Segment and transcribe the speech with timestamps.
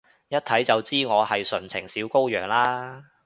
[0.29, 3.03] 一睇就知我係純情小羔羊啦？